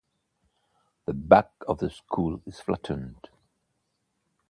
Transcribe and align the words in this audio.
The 1.05 1.13
back 1.13 1.51
of 1.67 1.77
the 1.77 1.91
skull 1.91 2.41
is 2.47 2.59
flattened. 2.59 3.29